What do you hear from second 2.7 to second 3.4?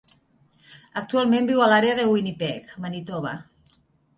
Manitoba.